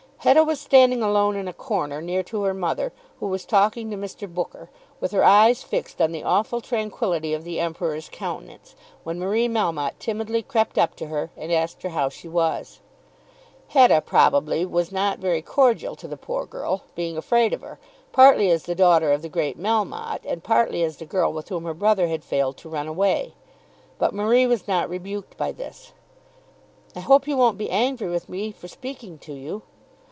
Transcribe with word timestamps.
Hetta 0.23 0.43
was 0.43 0.59
standing 0.61 1.01
alone 1.01 1.35
in 1.35 1.47
a 1.47 1.51
corner, 1.53 1.99
near 1.99 2.21
to 2.25 2.43
her 2.43 2.53
mother, 2.53 2.93
who 3.19 3.25
was 3.25 3.43
talking 3.43 3.89
to 3.89 3.97
Mr. 3.97 4.31
Booker, 4.31 4.69
with 4.99 5.13
her 5.13 5.23
eyes 5.23 5.63
fixed 5.63 5.99
on 5.99 6.11
the 6.11 6.21
awful 6.23 6.61
tranquillity 6.61 7.33
of 7.33 7.43
the 7.43 7.59
Emperor's 7.59 8.07
countenance, 8.07 8.75
when 9.03 9.17
Marie 9.17 9.47
Melmotte 9.47 9.97
timidly 9.97 10.43
crept 10.43 10.77
up 10.77 10.93
to 10.97 11.07
her 11.07 11.31
and 11.35 11.51
asked 11.51 11.81
her 11.81 11.89
how 11.89 12.07
she 12.07 12.27
was. 12.27 12.81
Hetta, 13.69 13.99
probably, 14.01 14.63
was 14.63 14.91
not 14.91 15.17
very 15.17 15.41
cordial 15.41 15.95
to 15.95 16.07
the 16.07 16.17
poor 16.17 16.45
girl, 16.45 16.83
being 16.93 17.17
afraid 17.17 17.51
of 17.51 17.61
her, 17.61 17.79
partly 18.11 18.51
as 18.51 18.65
the 18.65 18.75
daughter 18.75 19.11
of 19.11 19.23
the 19.23 19.27
great 19.27 19.57
Melmotte 19.57 20.23
and 20.27 20.43
partly 20.43 20.83
as 20.83 20.97
the 20.97 21.05
girl 21.07 21.33
with 21.33 21.49
whom 21.49 21.63
her 21.65 21.73
brother 21.73 22.09
had 22.09 22.23
failed 22.23 22.57
to 22.57 22.69
run 22.69 22.85
away; 22.87 23.33
but 23.97 24.13
Marie 24.13 24.45
was 24.45 24.67
not 24.67 24.87
rebuked 24.87 25.35
by 25.35 25.51
this. 25.51 25.93
"I 26.95 26.99
hope 26.99 27.27
you 27.27 27.35
won't 27.35 27.57
be 27.57 27.71
angry 27.71 28.09
with 28.11 28.29
me 28.29 28.51
for 28.51 28.67
speaking 28.67 29.17
to 29.17 29.33
you." 29.33 29.63